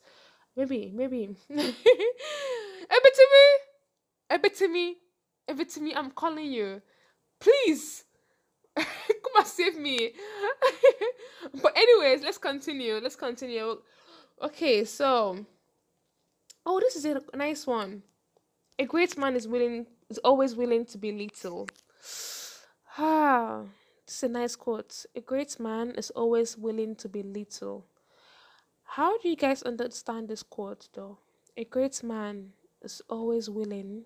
[0.56, 1.36] Maybe, maybe.
[1.50, 1.76] Epitome!
[4.30, 4.96] Epitome!
[5.50, 6.82] Epitome, I'm calling you.
[7.40, 8.06] Please!
[8.78, 8.86] Come
[9.38, 10.14] and save me.
[11.62, 13.00] but, anyways, let's continue.
[13.04, 13.80] Let's continue.
[14.42, 15.46] Okay, so.
[16.66, 18.04] Oh, this is a nice one.
[18.80, 21.68] A great man is willing is always willing to be little.
[22.96, 23.64] Ah.
[24.06, 25.06] This is a nice quote.
[25.16, 27.86] A great man is always willing to be little.
[28.84, 31.20] How do you guys understand this quote though?
[31.56, 34.04] A great man is always willing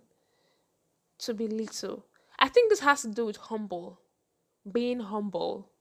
[1.19, 2.05] to be little.
[2.39, 3.99] I think this has to do with humble,
[4.71, 5.71] being humble.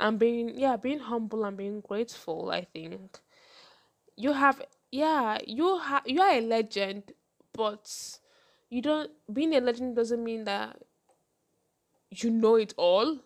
[0.00, 3.18] And being yeah, being humble and being grateful, I think.
[4.16, 7.12] You have yeah, you you are a legend,
[7.52, 8.18] but
[8.70, 10.76] you don't being a legend doesn't mean that
[12.10, 13.18] you know it all.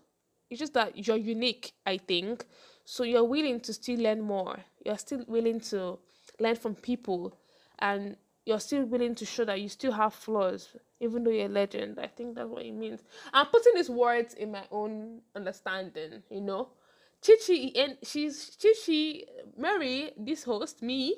[0.51, 2.45] It's just that you're unique, I think.
[2.85, 4.59] So you're willing to still learn more.
[4.85, 5.99] You're still willing to
[6.41, 7.39] learn from people
[7.79, 11.49] and you're still willing to show that you still have flaws, even though you're a
[11.49, 11.99] legend.
[12.01, 13.01] I think that's what it means.
[13.33, 16.69] I'm putting these words in my own understanding, you know.
[17.23, 19.25] Chichi and she's Chichi
[19.57, 21.15] Mary, this host, me.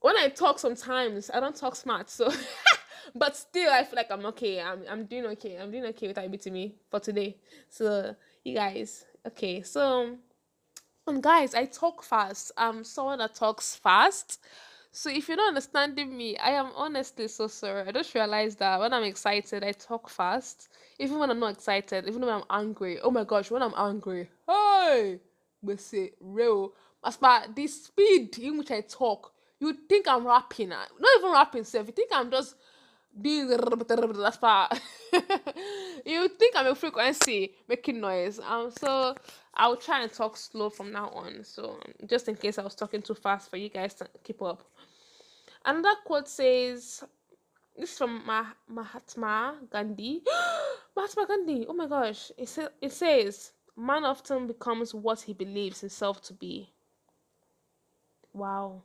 [0.00, 2.30] When I talk sometimes I don't talk smart, so
[3.14, 4.60] but still I feel like I'm okay.
[4.60, 5.56] I'm I'm doing okay.
[5.56, 7.36] I'm doing okay with IBT me for today.
[7.68, 8.14] So
[8.44, 9.62] you guys, okay.
[9.62, 10.16] So
[11.06, 12.52] um guys, I talk fast.
[12.56, 14.40] I'm someone that talks fast.
[14.96, 17.86] So if you're not understanding me, I am honestly so sorry.
[17.86, 20.68] I just realized that when I'm excited, I talk fast.
[20.98, 22.98] Even when I'm not excited, even when I'm angry.
[23.00, 25.20] Oh my gosh, when I'm angry, hey,
[25.60, 26.72] we say real.
[27.04, 30.70] As far the speed in which I talk, you think I'm rapping.
[30.70, 30.88] Not
[31.18, 31.86] even rapping, self.
[31.88, 32.54] You think I'm just
[33.22, 34.80] that's part.
[36.04, 38.38] you think I'm a frequency making noise.
[38.38, 39.14] Um, so
[39.54, 41.42] I'll try and talk slow from now on.
[41.44, 44.62] So just in case I was talking too fast for you guys to keep up.
[45.64, 47.02] Another quote says,
[47.76, 50.22] "This is from Mah- Mahatma Gandhi."
[50.96, 51.66] Mahatma Gandhi.
[51.68, 52.30] Oh my gosh!
[52.38, 56.70] It sa- it says, "Man often becomes what he believes himself to be."
[58.32, 58.82] Wow.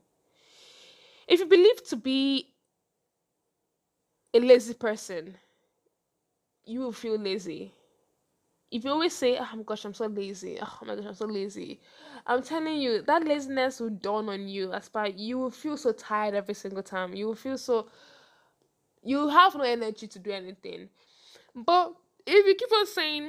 [1.27, 2.50] If you believe to be
[4.33, 5.35] a lazy person,
[6.65, 7.73] you will feel lazy.
[8.71, 11.25] If you always say, Oh my gosh, I'm so lazy, oh my gosh, I'm so
[11.25, 11.81] lazy,
[12.25, 15.91] I'm telling you, that laziness will dawn on you as far you will feel so
[15.91, 17.13] tired every single time.
[17.13, 17.87] You will feel so
[19.03, 20.89] you have no energy to do anything.
[21.55, 21.93] But
[22.25, 23.23] if you keep on saying,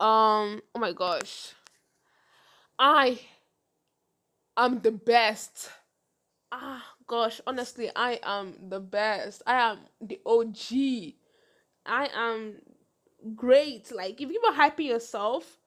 [0.00, 1.54] um, oh my gosh,
[2.78, 3.20] I
[4.56, 5.70] am the best.
[6.52, 9.42] Ah, gosh, honestly, I am the best.
[9.44, 11.14] I am the OG.
[11.84, 12.62] I am
[13.34, 13.90] great.
[13.90, 15.58] Like, if you are hyping yourself,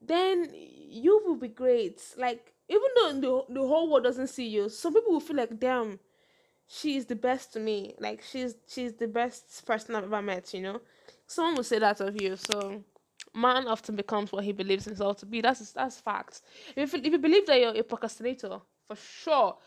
[0.00, 2.00] then you will be great.
[2.16, 5.60] Like, even though the, the whole world doesn't see you, some people will feel like,
[5.60, 6.00] damn,
[6.66, 7.94] she is the best to me.
[7.98, 10.80] Like, she's she's the best person I've ever met, you know?
[11.26, 12.36] Someone will say that of you.
[12.36, 12.82] So,
[13.34, 15.42] man often becomes what he believes himself to be.
[15.42, 16.40] That's that's facts.
[16.74, 18.58] If if you believe that you're a procrastinator,
[18.88, 19.58] for sure,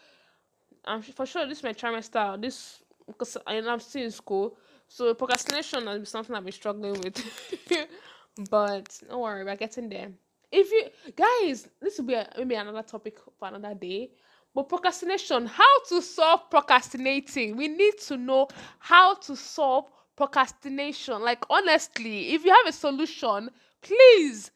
[0.85, 2.41] I'm for sure this is my trimester.
[2.41, 6.99] This because I, I'm still in school, so procrastination has been something I've been struggling
[7.01, 7.23] with.
[8.49, 10.09] but don't worry, we're getting there.
[10.51, 14.11] If you guys, this will be a, maybe another topic for another day.
[14.53, 17.57] But procrastination, how to solve procrastinating?
[17.57, 18.47] We need to know
[18.79, 21.21] how to solve procrastination.
[21.21, 23.49] Like honestly, if you have a solution,
[23.81, 24.51] please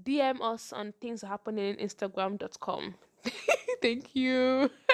[0.00, 2.94] DM us on things happening in Instagram.com.
[3.82, 4.70] Thank you.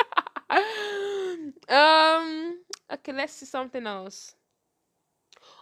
[1.68, 2.58] um
[2.90, 4.34] okay, let's see something else.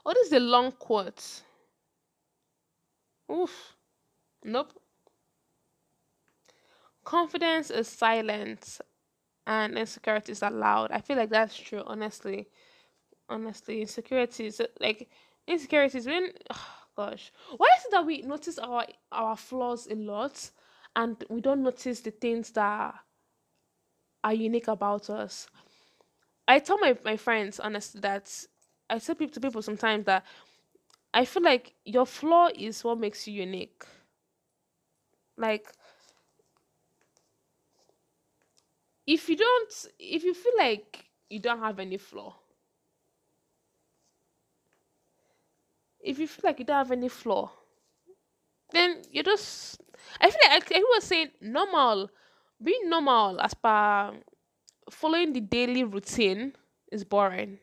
[0.03, 1.43] What is the long quote?
[3.31, 3.77] Oof.
[4.45, 4.73] Nope.
[7.05, 8.81] Confidence is silent
[9.47, 10.91] and insecurities are loud.
[10.93, 12.49] I feel like that's true, honestly.
[13.29, 15.09] Honestly, insecurities like
[15.47, 17.33] insecurities when oh, gosh.
[17.57, 20.51] Why is it that we notice our our flaws a lot
[20.95, 22.95] and we don't notice the things that
[24.25, 25.47] are unique about us?
[26.49, 28.33] I tell my, my friends honestly that
[28.89, 30.25] I tell people to people sometimes that
[31.13, 33.85] I feel like your flaw is what makes you unique.
[35.37, 35.73] Like
[39.07, 42.35] if you don't if you feel like you don't have any flaw
[46.01, 47.51] if you feel like you don't have any flaw
[48.71, 49.81] then you're just
[50.21, 52.11] i feel like I, I was saying normal
[52.63, 54.13] being normal as per
[54.91, 56.55] following the daily routine
[56.93, 57.59] is boring.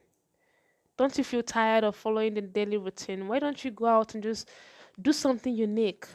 [0.98, 3.28] Don't you feel tired of following the daily routine?
[3.28, 4.50] Why don't you go out and just
[5.02, 6.06] do something unique?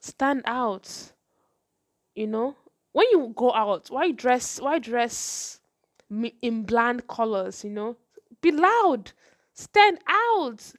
[0.00, 1.12] Stand out
[2.14, 2.56] you know?
[2.92, 5.60] When you go out why dress why dress
[6.42, 7.96] in bland colors you know?
[8.40, 9.12] Be loud.
[9.54, 10.72] Stand out.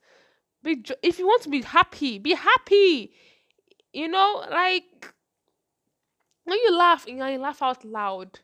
[0.63, 3.12] Be jo- if you want to be happy be happy.
[3.94, 4.84] You know like
[6.47, 8.39] when you laugh know you laugh out loud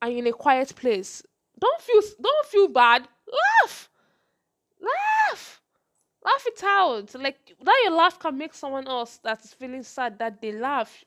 [0.00, 1.22] and you're in a quiet place
[1.58, 3.08] don't feel don't feel bad.
[3.62, 3.88] Laugh!
[4.80, 5.60] Laugh!
[6.24, 7.14] Laugh it out.
[7.14, 11.04] Like that your laugh can make someone else that's feeling sad that they laugh.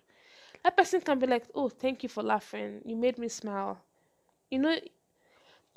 [0.64, 2.82] That person can be like oh thank you for laughing.
[2.86, 3.80] You made me smile.
[4.50, 4.78] You know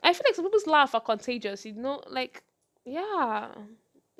[0.03, 2.03] i feel like some people's laugh are contagious you know?
[2.09, 2.43] Like
[2.85, 3.49] yeah.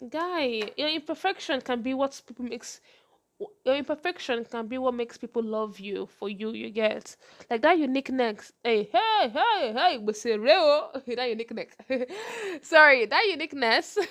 [0.09, 2.81] Guy your imperfection can be what people makes
[3.65, 7.17] your imperfection can be what makes people love you for you you get.
[7.51, 9.99] Like that uniqueness hey hey hey hey
[11.17, 11.71] that uniqueness
[12.63, 13.99] sorry that uniqueness.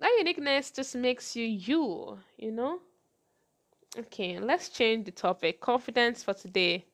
[0.00, 2.80] That uniqueness just makes you you you know?
[3.96, 5.60] Okay let's change the topic.
[5.60, 6.86] Confidence for today.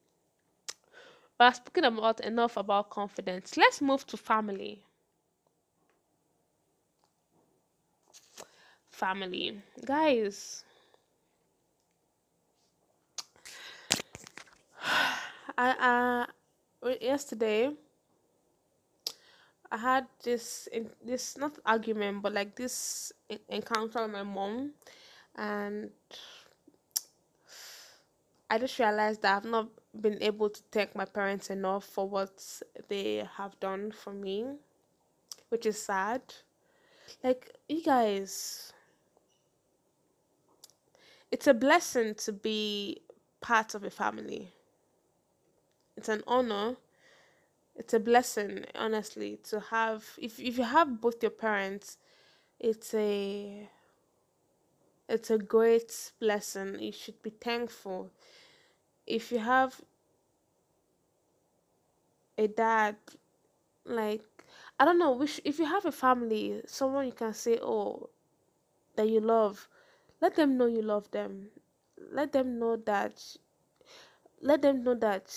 [1.38, 3.56] But i've spoken about enough about confidence.
[3.56, 4.84] Let's move to family.
[8.90, 9.62] Family.
[9.86, 10.65] Guys
[15.58, 16.26] I
[16.82, 17.70] uh yesterday
[19.70, 24.72] I had this in this not argument but like this en- encounter with my mom
[25.36, 25.90] and
[28.48, 29.68] I just realized that I've not
[30.00, 34.46] been able to thank my parents enough for what they have done for me,
[35.48, 36.22] which is sad.
[37.24, 38.72] Like you guys,
[41.30, 43.02] it's a blessing to be
[43.40, 44.52] part of a family.
[45.96, 46.76] It's an honor
[47.74, 51.98] it's a blessing honestly to have if if you have both your parents
[52.58, 53.68] it's a
[55.08, 56.80] it's a great blessing.
[56.80, 58.10] You should be thankful.
[59.06, 59.80] If you have
[62.36, 62.96] a dad
[63.84, 64.24] like
[64.80, 68.10] i don't know which if you have a family someone you can say oh
[68.96, 69.68] that you love
[70.20, 71.48] let them know you love them.
[72.10, 73.22] Let them know that
[74.40, 75.34] let them know that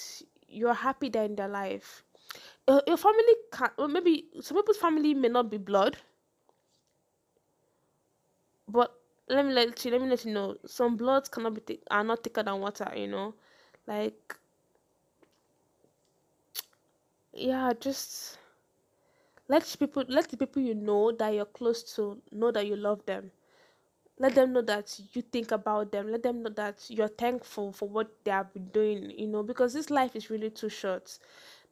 [0.49, 2.03] you're happy they're in their life.
[2.67, 5.97] Uh, your family can or maybe some people's family may not be blood
[8.67, 8.93] but
[9.27, 12.03] let me let you let me let you know some bloods cannot be thick, are
[12.03, 13.33] not thicker than water you know?
[13.87, 14.35] Like
[17.33, 18.37] yeah just
[19.47, 23.03] let people let the people you know that you're close to know that you love
[23.05, 23.31] them
[24.19, 26.11] let them know that you think about them.
[26.11, 29.73] Let them know that you're thankful for what they have been doing you know because
[29.73, 31.17] this life is really too short.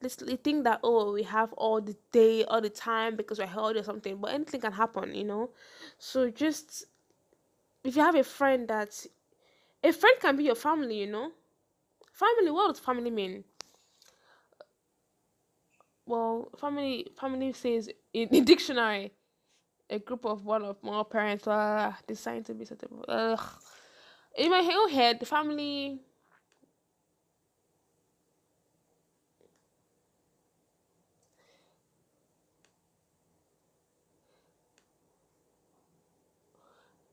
[0.01, 3.79] Let's think that oh we have all the day all the time because we're healthy
[3.79, 5.49] or something but anything can happen you know.
[5.99, 6.85] So just
[7.83, 9.05] if you have a friend that
[9.83, 11.31] a friend can be your family you know.
[12.13, 13.43] Family what does family mean?
[16.07, 19.11] Well family family says in the dictionary
[19.89, 23.39] a group of one or more parents uh designed to be suitable Ugh.
[24.37, 26.01] in my own head the family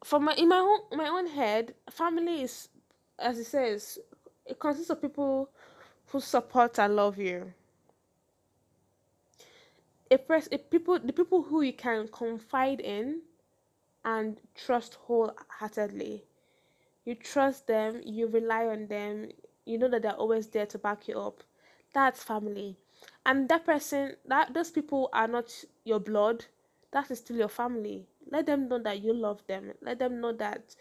[0.05, 2.69] for my in my own my own head family is
[3.19, 3.99] as it says
[4.47, 5.49] it consists of people
[6.09, 7.53] who support and love you
[10.15, 13.23] a press a people the people who you can confide in
[14.05, 16.25] and trust wholeheartedly
[17.05, 19.31] you trust them, you rely on them,
[19.67, 21.43] you know that they're always there to back you up.
[21.95, 22.79] That's family.
[23.27, 26.47] And that person, that those people are not your blood,
[26.93, 28.07] that is still your family.
[28.31, 29.73] Let them know that you love them.
[29.83, 30.77] Let them know that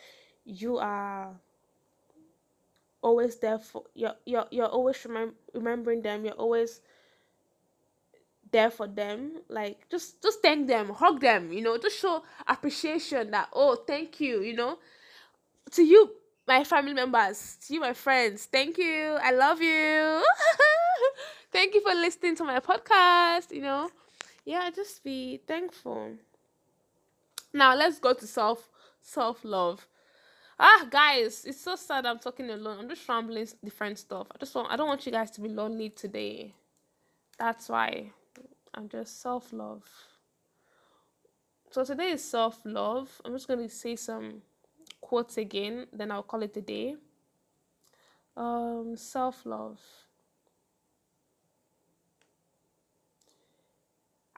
[0.46, 1.36] you are
[3.02, 6.82] always there for you're you're, you're always remem- remembering them you're always
[8.54, 13.32] there for them like just just thank them hug them you know just show appreciation
[13.32, 14.78] that oh thank you you know.
[15.72, 16.12] To you
[16.48, 20.24] my family members to you my friends thank you i love you.
[21.52, 23.90] Thank you for listening to my podcast you know.
[24.44, 26.14] Yeah just be thankful.
[27.54, 28.70] Now let's go to self
[29.02, 29.88] self love
[30.60, 32.80] ah guys it's so sad i'm talking alone.
[32.80, 34.28] I'm just rambling different stuff.
[34.34, 36.56] I just want i don't want you guys to be lonely today.
[37.38, 38.12] That's why
[38.74, 39.84] i'm just self-love.
[41.72, 43.22] So today is self-love.
[43.26, 44.42] I'm just going to say some
[45.02, 46.96] quotes again then i'll call it a day.
[48.36, 49.80] Um self-love.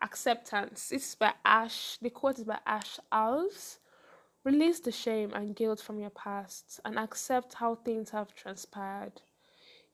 [0.01, 0.89] Acceptance.
[0.89, 1.97] This is by ash.
[2.01, 3.77] The quote is by ash alves.
[4.43, 9.21] Release the shame and guilt from your past and accept how things have transpired.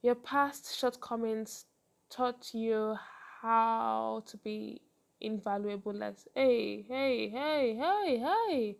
[0.02, 1.64] Your past shortcomings
[2.10, 2.96] taught you
[3.42, 4.80] how to be
[5.20, 6.28] invaluable less.
[6.34, 8.76] Hey, hey, hey, hey, hey.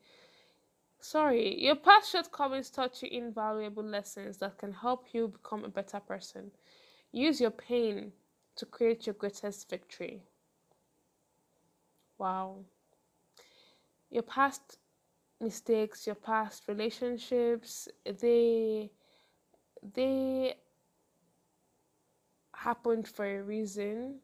[1.01, 5.99] Sorry, your past shortcomings taught you invaluable lessons that can help you become a better
[5.99, 6.53] person.
[7.11, 8.13] Use your pain
[8.55, 10.23] to create your greatest victory.
[12.19, 12.59] Wow.
[14.11, 14.79] Your past
[15.41, 18.93] mistakes, your past relationships, they
[19.95, 20.55] they
[22.55, 24.21] happened for a reason.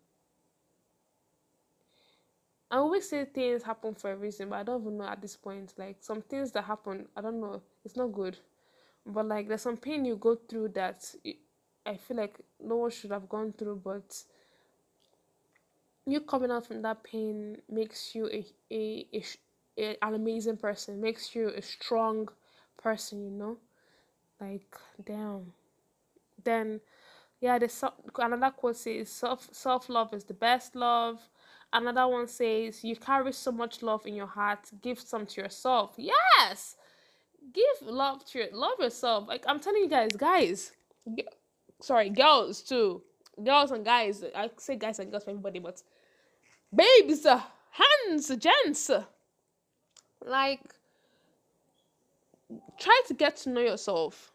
[2.70, 5.36] I always say things happen for a reason, but I don't even know at this
[5.36, 5.74] point.
[5.78, 7.62] Like some things that happen, I don't know.
[7.84, 8.38] It's not good,
[9.06, 11.14] but like there's some pain you go through that
[11.86, 14.22] I feel like no one should have gone through, but
[16.06, 19.06] you coming out from that pain makes you a a,
[19.78, 22.28] a an amazing person, makes you a strong
[22.82, 23.58] person, you know?
[24.40, 25.52] Like, damn.
[26.44, 26.80] Then,
[27.40, 31.20] yeah, the another quote says self self love is the best love.
[31.72, 35.94] Another one says you carry so much love in your heart, give some to yourself.
[35.98, 36.76] Yes,
[37.52, 39.28] give love to your love yourself.
[39.28, 40.72] Like I'm telling you guys, guys,
[41.14, 41.26] g-
[41.80, 43.02] sorry, girls too,
[43.44, 44.24] girls and guys.
[44.34, 45.82] I say guys and girls for everybody, but
[46.74, 49.04] babes, uh, hands, gents uh,
[50.24, 50.60] like,
[52.78, 54.32] try to get to know yourself.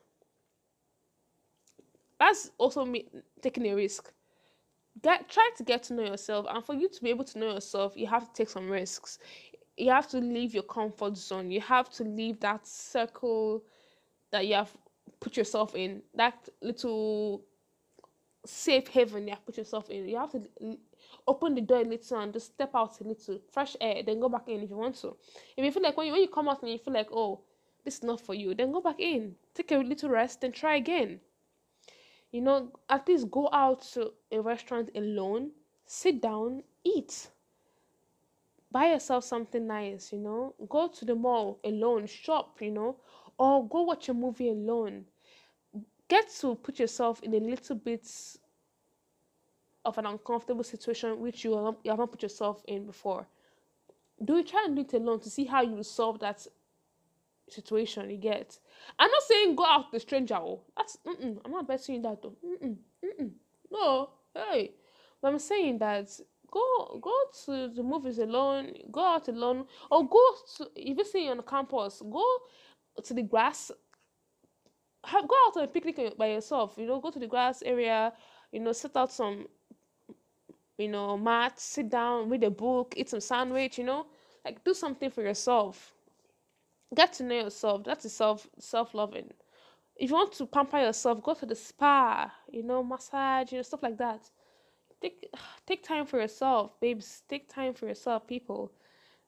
[2.19, 3.07] That's also me
[3.41, 4.11] taking a risk.
[5.01, 7.53] Get try to get to know yourself, and for you to be able to know
[7.53, 9.19] yourself, you have to take some risks.
[9.75, 11.49] You have to leave your comfort zone.
[11.49, 13.63] You have to leave that circle
[14.31, 14.71] that you have
[15.19, 16.03] put yourself in.
[16.13, 17.43] That little
[18.45, 20.07] safe haven you have put yourself in.
[20.07, 20.43] You have to
[21.27, 24.29] open the door a little and just step out a little, fresh air, then go
[24.29, 25.15] back in if you want to.
[25.57, 27.41] If you feel like when you when you come out and you feel like, oh,
[27.83, 30.75] this is not for you, then go back in, take a little rest, and try
[30.75, 31.19] again.
[32.33, 35.51] You know, at least go out to a restaurant alone,
[35.85, 37.29] sit down, eat.
[38.71, 40.55] Buy yourself something nice, you know.
[40.67, 42.95] Go to the mall alone, shop, you know,
[43.37, 45.05] or go watch a movie alone.
[46.07, 48.09] Get to put yourself in a little bit
[49.85, 53.27] of an uncomfortable situation which you, you haven't put yourself in before.
[54.25, 56.47] Do you try and do it alone to see how you resolve that
[57.53, 58.57] situation you get?
[58.99, 60.35] I'm not saying go out the stranger.
[60.35, 62.35] Oh, that's mm-mm, I'm not betting that though.
[62.45, 63.31] Mm-mm, mm-mm.
[63.71, 64.71] No, hey,
[65.21, 66.09] but I'm saying that
[66.51, 67.13] go go
[67.45, 70.23] to the movies alone, go out alone, or go
[70.57, 72.25] to if you see on campus, go
[73.03, 73.71] to the grass.
[75.05, 76.75] Have, go out on a picnic by yourself.
[76.77, 78.13] You know, go to the grass area.
[78.51, 79.47] You know, set out some
[80.77, 84.05] you know, mat, sit down, read a book, eat some sandwich, you know,
[84.43, 85.93] like do something for yourself.
[86.95, 87.83] Get to know yourself.
[87.83, 89.31] That's self self loving.
[89.95, 93.63] If you want to pamper yourself, go to the spa, you know, massage, you know,
[93.63, 94.29] stuff like that.
[95.01, 95.29] Take
[95.67, 97.23] take time for yourself, babes.
[97.29, 98.71] Take time for yourself, people,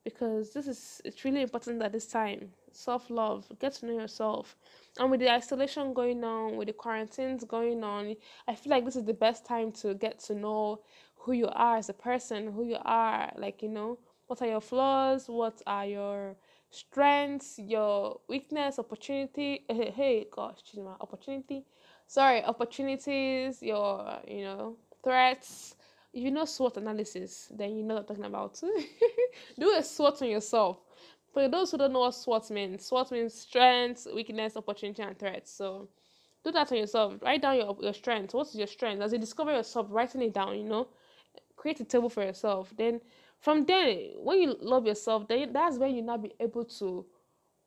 [0.03, 2.51] because this is it's really important at this time.
[2.71, 3.47] Self love.
[3.59, 4.55] Get to know yourself.
[4.99, 8.15] And with the isolation going on, with the quarantines going on,
[8.47, 10.81] I feel like this is the best time to get to know
[11.15, 13.97] who you are as a person, who you are, like, you know,
[14.27, 16.35] what are your flaws, what are your
[16.69, 19.65] strengths, your weakness, opportunity.
[19.69, 21.65] Hey, gosh, my opportunity.
[22.07, 25.75] Sorry, opportunities, your, you know, threats.
[26.13, 28.61] If you know SWOT analysis, then you know what I'm talking about.
[29.59, 30.77] Do a SWOT on yourself.
[31.33, 35.51] For those who don't know what SWOT means, SWOT means strength, weakness, opportunity, and threats.
[35.51, 35.89] So
[36.45, 37.15] do that on yourself.
[37.21, 38.33] Write down your your strengths.
[38.33, 39.01] What's your strength?
[39.01, 40.87] As you discover yourself, writing it down, you know,
[41.57, 42.73] create a table for yourself.
[42.77, 43.01] Then
[43.41, 47.05] from there, when you love yourself, then that's when you now be able to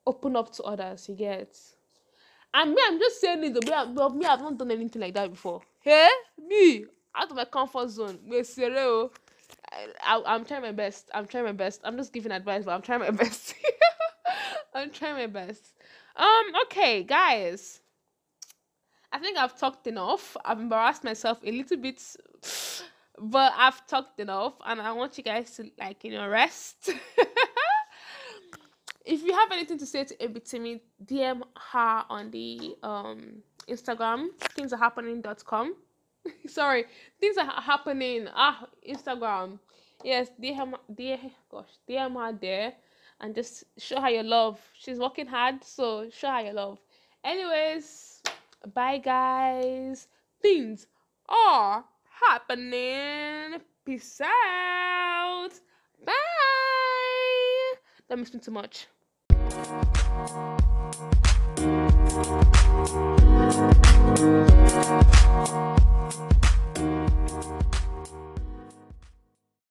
[0.05, 1.07] open up to others.
[1.07, 1.57] You get.
[2.53, 3.65] And me, I'm just saying it.
[3.65, 5.61] Me, I've, me, I've not done anything like that before.
[5.81, 8.19] Hey, me, out of my comfort zone.
[8.25, 9.11] Me, serious.
[10.01, 11.09] I, I'm trying my best.
[11.13, 11.81] I'm trying my best.
[11.83, 13.53] I'm just giving advice, but I'm trying my best.
[14.73, 15.73] I'm trying my best.
[16.15, 17.81] Um, okay, guys.
[19.11, 20.37] I think I've talked enough.
[20.45, 22.01] I've embarrassed myself a little bit,
[23.21, 26.89] but I've talked enough, and I want you guys to like you know rest.
[29.05, 31.41] if you have anything to say to Ebitimi, DM
[31.71, 34.29] her on the um Instagram.
[34.55, 35.75] Things are happening.com.
[36.47, 36.85] Sorry,
[37.19, 38.27] things are happening.
[38.33, 39.59] Ah, Instagram.
[40.03, 42.73] Yes, DM, DM, gosh, DM her there
[43.21, 44.59] and just show her your love.
[44.73, 46.79] She's working hard, so show her your love.
[47.23, 48.21] Anyways,
[48.73, 50.07] bye guys.
[50.41, 50.87] Things
[51.27, 51.83] are
[52.27, 53.61] happening.
[53.85, 55.51] Peace out.
[56.05, 56.13] Bye.
[58.07, 58.87] That missed me too much.